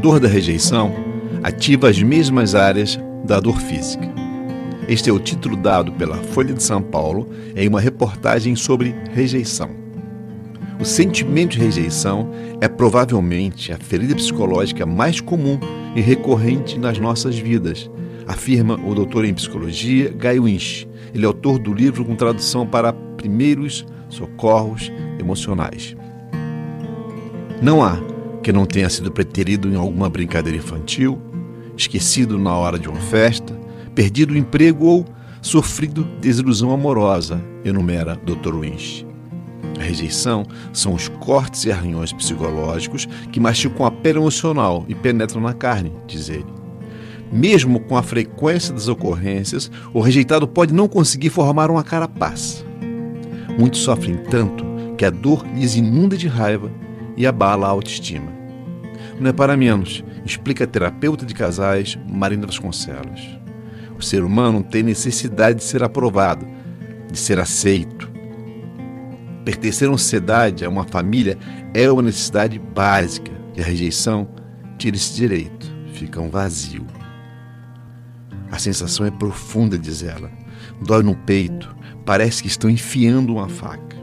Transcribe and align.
dor 0.00 0.20
da 0.20 0.28
rejeição 0.28 0.94
ativa 1.42 1.88
as 1.88 2.00
mesmas 2.00 2.54
áreas 2.54 2.98
da 3.24 3.40
dor 3.40 3.60
física. 3.60 4.08
Este 4.88 5.10
é 5.10 5.12
o 5.12 5.18
título 5.18 5.56
dado 5.56 5.92
pela 5.92 6.16
Folha 6.16 6.54
de 6.54 6.62
São 6.62 6.80
Paulo 6.80 7.28
em 7.56 7.68
uma 7.68 7.80
reportagem 7.80 8.54
sobre 8.54 8.94
rejeição. 9.12 9.70
O 10.80 10.84
sentimento 10.84 11.52
de 11.52 11.58
rejeição 11.58 12.30
é 12.60 12.68
provavelmente 12.68 13.72
a 13.72 13.76
ferida 13.76 14.14
psicológica 14.14 14.86
mais 14.86 15.20
comum 15.20 15.58
e 15.96 16.00
recorrente 16.00 16.78
nas 16.78 16.98
nossas 17.00 17.36
vidas, 17.36 17.90
afirma 18.26 18.78
o 18.86 18.94
doutor 18.94 19.24
em 19.24 19.34
psicologia 19.34 20.10
Guy 20.10 20.38
Winch. 20.38 20.88
Ele 21.12 21.24
é 21.24 21.26
autor 21.26 21.58
do 21.58 21.74
livro 21.74 22.04
com 22.04 22.14
tradução 22.14 22.64
para 22.64 22.92
primeiros 22.92 23.84
socorros 24.08 24.92
emocionais. 25.18 25.96
Não 27.60 27.82
há 27.82 27.98
que 28.42 28.52
não 28.52 28.66
tenha 28.66 28.88
sido 28.88 29.10
preterido 29.10 29.68
em 29.68 29.74
alguma 29.74 30.08
brincadeira 30.08 30.58
infantil, 30.58 31.20
esquecido 31.76 32.38
na 32.38 32.54
hora 32.56 32.78
de 32.78 32.88
uma 32.88 33.00
festa, 33.00 33.54
perdido 33.94 34.34
o 34.34 34.36
emprego 34.36 34.86
ou 34.86 35.06
sofrido 35.40 36.04
desilusão 36.20 36.70
amorosa, 36.70 37.40
enumera 37.64 38.16
Dr. 38.24 38.54
Winch. 38.54 39.06
A 39.78 39.82
rejeição 39.82 40.44
são 40.72 40.94
os 40.94 41.08
cortes 41.08 41.64
e 41.64 41.72
arranhões 41.72 42.12
psicológicos 42.12 43.06
que 43.30 43.38
machucam 43.38 43.86
a 43.86 43.90
pele 43.90 44.18
emocional 44.18 44.84
e 44.88 44.94
penetram 44.94 45.40
na 45.40 45.52
carne, 45.52 45.92
diz 46.06 46.28
ele. 46.28 46.46
Mesmo 47.30 47.80
com 47.80 47.96
a 47.96 48.02
frequência 48.02 48.72
das 48.72 48.88
ocorrências, 48.88 49.70
o 49.92 50.00
rejeitado 50.00 50.48
pode 50.48 50.72
não 50.72 50.88
conseguir 50.88 51.28
formar 51.28 51.70
uma 51.70 51.84
carapaça. 51.84 52.64
Muitos 53.58 53.80
sofrem 53.80 54.16
tanto 54.16 54.64
que 54.96 55.04
a 55.04 55.10
dor 55.10 55.46
lhes 55.54 55.76
inunda 55.76 56.16
de 56.16 56.26
raiva 56.26 56.70
e 57.18 57.26
abala 57.26 57.66
a 57.66 57.70
autoestima. 57.70 58.32
Não 59.20 59.28
é 59.28 59.32
para 59.32 59.56
menos, 59.56 60.04
explica 60.24 60.62
a 60.62 60.66
terapeuta 60.66 61.26
de 61.26 61.34
casais 61.34 61.98
Marina 62.08 62.46
Vasconcelos. 62.46 63.36
O 63.98 64.02
ser 64.02 64.22
humano 64.22 64.62
tem 64.62 64.84
necessidade 64.84 65.58
de 65.58 65.64
ser 65.64 65.82
aprovado, 65.82 66.46
de 67.10 67.18
ser 67.18 67.40
aceito. 67.40 68.08
Pertencer 69.44 69.88
a 69.88 69.90
uma 69.90 69.98
sociedade, 69.98 70.64
a 70.64 70.68
uma 70.68 70.84
família, 70.84 71.36
é 71.74 71.90
uma 71.90 72.02
necessidade 72.02 72.56
básica 72.60 73.32
e 73.56 73.60
a 73.60 73.64
rejeição 73.64 74.28
tira 74.78 74.94
esse 74.94 75.16
direito, 75.16 75.74
fica 75.92 76.20
um 76.20 76.30
vazio. 76.30 76.86
A 78.52 78.58
sensação 78.58 79.04
é 79.04 79.10
profunda, 79.10 79.76
diz 79.76 80.04
ela. 80.04 80.30
Dói 80.80 81.02
no 81.02 81.16
peito, 81.16 81.74
parece 82.06 82.42
que 82.42 82.48
estão 82.48 82.70
enfiando 82.70 83.34
uma 83.34 83.48
faca. 83.48 83.96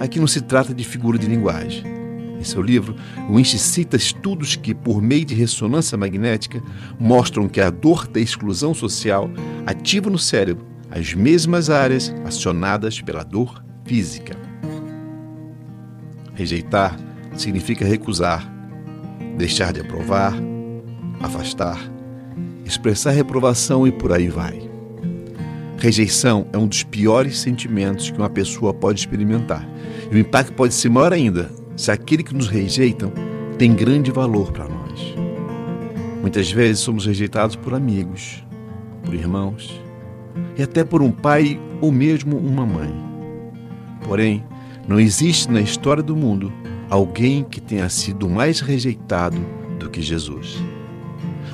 Aqui 0.00 0.18
não 0.18 0.26
se 0.26 0.40
trata 0.40 0.72
de 0.72 0.82
figura 0.84 1.18
de 1.18 1.26
linguagem. 1.26 1.93
Em 2.38 2.44
seu 2.44 2.60
livro, 2.60 2.94
Winch 3.30 3.58
cita 3.58 3.96
estudos 3.96 4.56
que, 4.56 4.74
por 4.74 5.00
meio 5.00 5.24
de 5.24 5.34
ressonância 5.34 5.96
magnética, 5.96 6.62
mostram 6.98 7.48
que 7.48 7.60
a 7.60 7.70
dor 7.70 8.06
da 8.06 8.20
exclusão 8.20 8.74
social 8.74 9.30
ativa 9.66 10.10
no 10.10 10.18
cérebro 10.18 10.66
as 10.90 11.12
mesmas 11.12 11.70
áreas 11.70 12.14
acionadas 12.24 13.00
pela 13.00 13.24
dor 13.24 13.64
física. 13.84 14.36
Rejeitar 16.34 16.96
significa 17.36 17.84
recusar, 17.84 18.52
deixar 19.36 19.72
de 19.72 19.80
aprovar, 19.80 20.34
afastar, 21.20 21.78
expressar 22.64 23.12
reprovação 23.12 23.86
e 23.86 23.92
por 23.92 24.12
aí 24.12 24.28
vai. 24.28 24.70
Rejeição 25.78 26.46
é 26.52 26.58
um 26.58 26.66
dos 26.66 26.82
piores 26.82 27.38
sentimentos 27.38 28.10
que 28.10 28.18
uma 28.18 28.30
pessoa 28.30 28.72
pode 28.72 29.00
experimentar. 29.00 29.68
E 30.10 30.14
o 30.14 30.18
impacto 30.18 30.52
pode 30.52 30.72
ser 30.74 30.88
maior 30.88 31.12
ainda 31.12 31.50
se 31.76 31.90
aquele 31.90 32.22
que 32.22 32.34
nos 32.34 32.48
rejeitam 32.48 33.12
tem 33.58 33.74
grande 33.74 34.10
valor 34.10 34.52
para 34.52 34.68
nós. 34.68 35.14
Muitas 36.20 36.50
vezes 36.50 36.80
somos 36.80 37.06
rejeitados 37.06 37.56
por 37.56 37.74
amigos, 37.74 38.44
por 39.04 39.14
irmãos 39.14 39.80
e 40.56 40.62
até 40.62 40.84
por 40.84 41.02
um 41.02 41.10
pai 41.10 41.60
ou 41.80 41.92
mesmo 41.92 42.36
uma 42.36 42.64
mãe. 42.64 42.92
Porém, 44.04 44.44
não 44.88 44.98
existe 45.00 45.50
na 45.50 45.60
história 45.60 46.02
do 46.02 46.16
mundo 46.16 46.52
alguém 46.90 47.44
que 47.44 47.60
tenha 47.60 47.88
sido 47.88 48.28
mais 48.28 48.60
rejeitado 48.60 49.38
do 49.78 49.88
que 49.88 50.02
Jesus. 50.02 50.62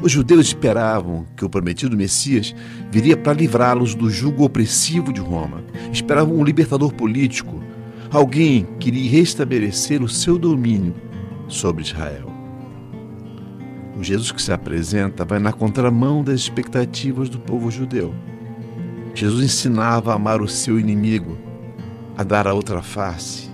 Os 0.00 0.12
judeus 0.12 0.46
esperavam 0.46 1.26
que 1.36 1.44
o 1.44 1.48
prometido 1.48 1.96
Messias 1.96 2.54
viria 2.90 3.16
para 3.16 3.32
livrá-los 3.32 3.94
do 3.94 4.08
jugo 4.08 4.44
opressivo 4.44 5.12
de 5.12 5.20
Roma. 5.20 5.62
Esperavam 5.92 6.36
um 6.36 6.44
libertador 6.44 6.92
político, 6.94 7.60
Alguém 8.10 8.66
queria 8.80 9.10
restabelecer 9.10 10.02
o 10.02 10.08
seu 10.08 10.38
domínio 10.38 10.94
sobre 11.46 11.82
Israel. 11.82 12.32
O 13.98 14.02
Jesus 14.02 14.32
que 14.32 14.40
se 14.40 14.50
apresenta 14.50 15.26
vai 15.26 15.38
na 15.38 15.52
contramão 15.52 16.24
das 16.24 16.40
expectativas 16.40 17.28
do 17.28 17.38
povo 17.38 17.70
judeu. 17.70 18.14
Jesus 19.14 19.44
ensinava 19.44 20.12
a 20.12 20.14
amar 20.14 20.40
o 20.40 20.48
seu 20.48 20.80
inimigo, 20.80 21.36
a 22.16 22.22
dar 22.22 22.46
a 22.46 22.54
outra 22.54 22.80
face. 22.80 23.50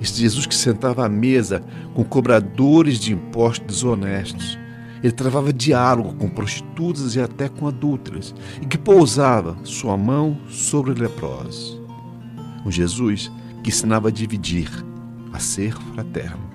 Este 0.00 0.22
Jesus 0.22 0.46
que 0.46 0.54
sentava 0.54 1.04
à 1.04 1.08
mesa 1.08 1.62
com 1.92 2.02
cobradores 2.02 2.98
de 2.98 3.12
impostos 3.12 3.66
desonestos. 3.66 4.58
Ele 5.02 5.12
travava 5.12 5.52
diálogo 5.52 6.14
com 6.14 6.28
prostitutas 6.28 7.16
e 7.16 7.20
até 7.20 7.50
com 7.50 7.66
adúlteras, 7.66 8.34
e 8.62 8.66
que 8.66 8.78
pousava 8.78 9.58
sua 9.62 9.96
mão 9.98 10.38
sobre 10.48 10.94
leprosos. 10.94 11.78
O 12.64 12.70
Jesus 12.70 13.30
que 13.62 13.70
ensinava 13.70 14.08
a 14.08 14.10
dividir, 14.12 14.70
a 15.32 15.38
ser 15.38 15.74
fraterno. 15.94 16.50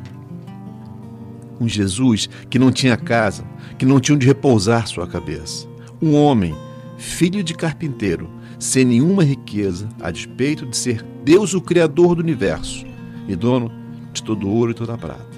Um 1.59 1.67
Jesus 1.67 2.29
que 2.49 2.59
não 2.59 2.71
tinha 2.71 2.97
casa, 2.97 3.45
que 3.77 3.85
não 3.85 3.99
tinha 3.99 4.15
onde 4.15 4.27
repousar 4.27 4.87
sua 4.87 5.07
cabeça. 5.07 5.67
Um 6.01 6.15
homem, 6.15 6.55
filho 6.97 7.43
de 7.43 7.53
carpinteiro, 7.53 8.29
sem 8.59 8.85
nenhuma 8.85 9.23
riqueza, 9.23 9.87
a 10.01 10.11
despeito 10.11 10.65
de 10.65 10.75
ser 10.75 11.03
Deus 11.23 11.53
o 11.53 11.61
Criador 11.61 12.15
do 12.15 12.21
universo 12.21 12.85
e 13.27 13.35
dono 13.35 13.71
de 14.11 14.23
todo 14.23 14.49
ouro 14.49 14.71
e 14.71 14.75
toda 14.75 14.97
prata. 14.97 15.34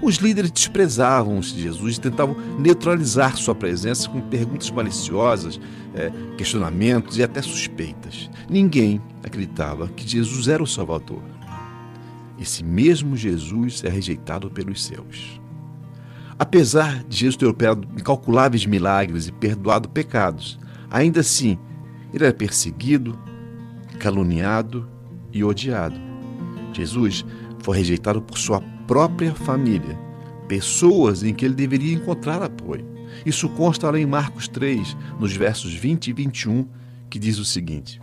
Os 0.00 0.16
líderes 0.16 0.50
desprezavam 0.50 1.42
Jesus 1.42 1.96
e 1.96 2.00
tentavam 2.00 2.36
neutralizar 2.58 3.36
sua 3.36 3.54
presença 3.54 4.08
com 4.08 4.20
perguntas 4.20 4.70
maliciosas, 4.70 5.60
é, 5.94 6.10
questionamentos 6.36 7.18
e 7.18 7.22
até 7.22 7.42
suspeitas. 7.42 8.30
Ninguém 8.48 9.00
acreditava 9.22 9.88
que 9.88 10.08
Jesus 10.08 10.48
era 10.48 10.62
o 10.62 10.66
Salvador. 10.66 11.22
Esse 12.38 12.64
mesmo 12.64 13.16
Jesus 13.16 13.84
é 13.84 13.88
rejeitado 13.88 14.50
pelos 14.50 14.84
seus. 14.84 15.40
Apesar 16.38 17.04
de 17.04 17.18
Jesus 17.18 17.36
ter 17.36 17.46
operado 17.46 17.86
incalculáveis 17.98 18.64
milagres 18.64 19.28
e 19.28 19.32
perdoado 19.32 19.90
pecados, 19.90 20.58
ainda 20.90 21.20
assim 21.20 21.58
ele 22.14 22.24
era 22.24 22.32
perseguido, 22.32 23.18
caluniado 23.98 24.88
e 25.30 25.44
odiado. 25.44 26.00
Jesus 26.72 27.26
foi 27.62 27.76
rejeitado 27.76 28.22
por 28.22 28.38
sua 28.38 28.62
própria 28.90 29.32
família, 29.32 29.96
pessoas 30.48 31.22
em 31.22 31.32
que 31.32 31.44
ele 31.44 31.54
deveria 31.54 31.94
encontrar 31.94 32.42
apoio. 32.42 32.84
Isso 33.24 33.48
consta 33.50 33.88
lá 33.88 33.96
em 34.00 34.04
Marcos 34.04 34.48
3, 34.48 34.96
nos 35.16 35.32
versos 35.32 35.72
20 35.72 36.08
e 36.08 36.12
21, 36.12 36.66
que 37.08 37.16
diz 37.16 37.38
o 37.38 37.44
seguinte: 37.44 38.02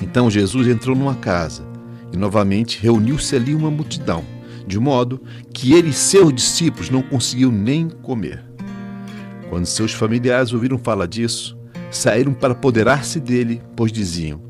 Então 0.00 0.30
Jesus 0.30 0.68
entrou 0.68 0.94
numa 0.94 1.16
casa 1.16 1.66
e 2.12 2.16
novamente 2.16 2.80
reuniu-se 2.80 3.34
ali 3.34 3.52
uma 3.52 3.72
multidão, 3.72 4.24
de 4.68 4.78
modo 4.78 5.20
que 5.52 5.72
ele 5.72 5.88
e 5.88 5.92
seus 5.92 6.32
discípulos 6.32 6.88
não 6.88 7.02
conseguiam 7.02 7.50
nem 7.50 7.88
comer. 7.88 8.44
Quando 9.48 9.66
seus 9.66 9.92
familiares 9.92 10.52
ouviram 10.52 10.78
falar 10.78 11.06
disso, 11.06 11.58
saíram 11.90 12.32
para 12.32 12.52
apoderar-se 12.52 13.18
dele, 13.18 13.60
pois 13.74 13.90
diziam: 13.90 14.40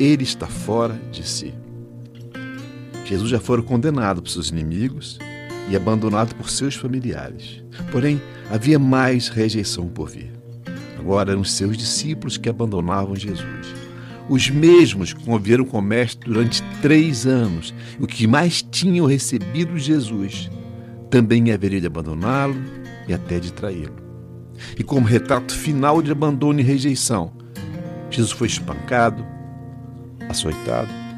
Ele 0.00 0.24
está 0.24 0.48
fora 0.48 1.00
de 1.12 1.24
si. 1.24 1.54
Jesus 3.10 3.28
já 3.28 3.40
fora 3.40 3.60
condenado 3.60 4.22
por 4.22 4.30
seus 4.30 4.50
inimigos 4.50 5.18
e 5.68 5.74
abandonado 5.74 6.32
por 6.36 6.48
seus 6.48 6.76
familiares. 6.76 7.60
Porém, 7.90 8.22
havia 8.48 8.78
mais 8.78 9.26
rejeição 9.26 9.88
por 9.88 10.08
vir. 10.08 10.30
Agora 10.96 11.32
eram 11.32 11.42
seus 11.42 11.76
discípulos 11.76 12.36
que 12.36 12.48
abandonavam 12.48 13.16
Jesus. 13.16 13.74
Os 14.28 14.48
mesmos 14.48 15.12
que 15.12 15.24
conviveram 15.24 15.64
com 15.64 15.80
o 15.80 15.82
Mestre 15.82 16.30
durante 16.30 16.62
três 16.80 17.26
anos, 17.26 17.74
o 17.98 18.06
que 18.06 18.28
mais 18.28 18.62
tinham 18.62 19.06
recebido 19.06 19.76
Jesus, 19.76 20.48
também 21.10 21.50
haveria 21.50 21.80
de 21.80 21.88
abandoná-lo 21.88 22.54
e 23.08 23.12
até 23.12 23.40
de 23.40 23.52
traí-lo. 23.52 23.96
E 24.78 24.84
como 24.84 25.04
retrato 25.04 25.52
final 25.52 26.00
de 26.00 26.12
abandono 26.12 26.60
e 26.60 26.62
rejeição, 26.62 27.32
Jesus 28.08 28.30
foi 28.30 28.46
espancado, 28.46 29.26
açoitado, 30.28 31.09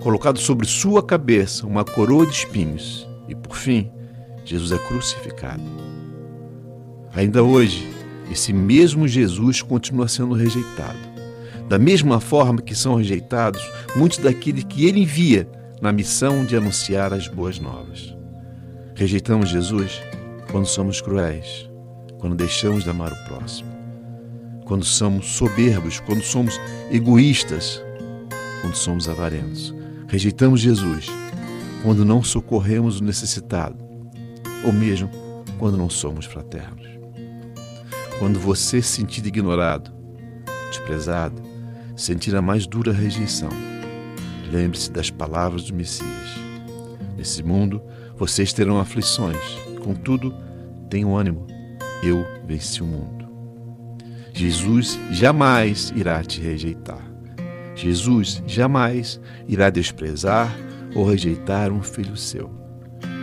colocado 0.00 0.38
sobre 0.38 0.66
sua 0.66 1.02
cabeça 1.02 1.66
uma 1.66 1.84
coroa 1.84 2.26
de 2.26 2.32
espinhos 2.32 3.08
e, 3.28 3.34
por 3.34 3.54
fim, 3.54 3.90
Jesus 4.44 4.72
é 4.72 4.78
crucificado. 4.78 5.62
Ainda 7.12 7.42
hoje, 7.42 7.88
esse 8.30 8.52
mesmo 8.52 9.06
Jesus 9.06 9.62
continua 9.62 10.08
sendo 10.08 10.34
rejeitado. 10.34 10.98
Da 11.68 11.78
mesma 11.78 12.18
forma 12.18 12.62
que 12.62 12.74
são 12.74 12.96
rejeitados 12.96 13.62
muitos 13.94 14.18
daqueles 14.18 14.64
que 14.64 14.86
ele 14.86 15.02
envia 15.02 15.48
na 15.80 15.92
missão 15.92 16.44
de 16.44 16.56
anunciar 16.56 17.12
as 17.12 17.28
boas 17.28 17.58
novas. 17.58 18.16
Rejeitamos 18.94 19.48
Jesus 19.48 20.00
quando 20.50 20.66
somos 20.66 21.00
cruéis, 21.00 21.70
quando 22.18 22.34
deixamos 22.34 22.84
de 22.84 22.90
amar 22.90 23.12
o 23.12 23.28
próximo, 23.28 23.70
quando 24.64 24.84
somos 24.84 25.26
soberbos, 25.26 26.00
quando 26.00 26.22
somos 26.22 26.60
egoístas, 26.90 27.82
quando 28.60 28.74
somos 28.74 29.08
avarentos. 29.08 29.74
Rejeitamos 30.10 30.60
Jesus 30.60 31.06
quando 31.84 32.04
não 32.04 32.20
socorremos 32.20 32.98
o 32.98 33.04
necessitado, 33.04 33.78
ou 34.64 34.72
mesmo 34.72 35.08
quando 35.56 35.78
não 35.78 35.88
somos 35.88 36.26
fraternos. 36.26 36.88
Quando 38.18 38.40
você 38.40 38.82
se 38.82 38.88
sentir 38.88 39.24
ignorado, 39.24 39.92
desprezado, 40.68 41.40
sentir 41.96 42.34
a 42.34 42.42
mais 42.42 42.66
dura 42.66 42.92
rejeição, 42.92 43.50
lembre-se 44.50 44.90
das 44.90 45.10
palavras 45.10 45.62
do 45.62 45.74
Messias. 45.74 46.34
Nesse 47.16 47.44
mundo, 47.44 47.80
vocês 48.16 48.52
terão 48.52 48.80
aflições, 48.80 49.38
contudo, 49.84 50.34
tenham 50.90 51.16
ânimo, 51.16 51.46
eu 52.02 52.26
venci 52.44 52.82
o 52.82 52.86
mundo. 52.86 53.28
Jesus 54.34 54.98
jamais 55.12 55.92
irá 55.94 56.24
te 56.24 56.40
rejeitar. 56.40 57.08
Jesus 57.80 58.42
jamais 58.46 59.18
irá 59.48 59.70
desprezar 59.70 60.54
ou 60.94 61.08
rejeitar 61.08 61.72
um 61.72 61.82
filho 61.82 62.14
seu. 62.14 62.50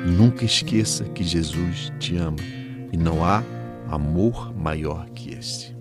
Nunca 0.05 0.45
esqueça 0.45 1.03
que 1.03 1.23
Jesus 1.23 1.91
te 1.99 2.17
ama 2.17 2.39
e 2.91 2.97
não 2.97 3.23
há 3.23 3.43
amor 3.87 4.55
maior 4.57 5.07
que 5.11 5.31
este. 5.33 5.77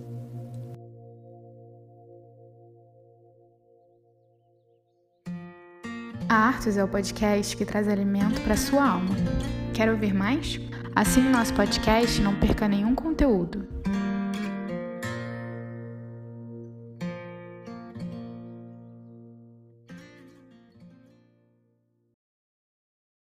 A 6.28 6.34
Artos 6.34 6.76
é 6.76 6.84
o 6.84 6.88
podcast 6.88 7.56
que 7.56 7.64
traz 7.64 7.88
alimento 7.88 8.42
para 8.42 8.56
sua 8.56 8.86
alma. 8.86 9.14
Quer 9.72 9.88
ouvir 9.88 10.12
mais? 10.12 10.60
Assine 10.94 11.30
nosso 11.30 11.54
podcast 11.54 12.20
e 12.20 12.24
não 12.24 12.34
perca 12.34 12.68
nenhum 12.68 12.94
conteúdo. 12.94 13.75